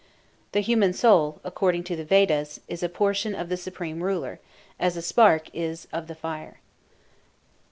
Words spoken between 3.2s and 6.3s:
of the supreme ruler, as a spark is of the